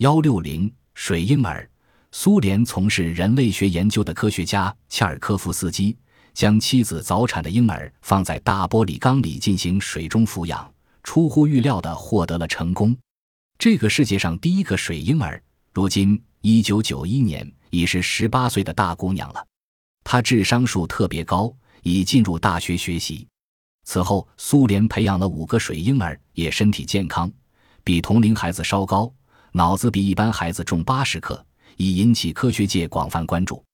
[0.00, 1.68] 幺六零水婴儿，
[2.10, 5.94] 苏联从事人类学研究的科学家切尔科夫斯基
[6.32, 12.96] 将妻子早产的婴儿放在大玻璃缸里进行水中抚养，出乎预料的获得了成功。
[13.58, 15.38] 这个世界上第一个水婴儿，
[15.74, 19.46] 如今一九九一年已是十八岁的大姑娘了。
[20.02, 23.28] 她智商数特别高，已进入大学学习。
[23.84, 27.30] 此后，苏联培养了五个水婴儿，也身体健康，
[27.84, 29.12] 比同龄孩子稍高。
[29.52, 31.44] 脑子比一般孩子重八十克，
[31.76, 33.64] 已引起科学界广泛关注。